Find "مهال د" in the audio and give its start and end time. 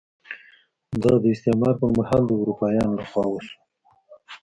1.97-2.31